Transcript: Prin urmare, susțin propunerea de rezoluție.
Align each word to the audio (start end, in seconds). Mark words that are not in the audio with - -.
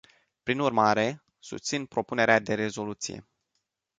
Prin 0.43 0.59
urmare, 0.59 1.23
susțin 1.39 1.85
propunerea 1.85 2.39
de 2.39 2.53
rezoluție. 2.53 3.27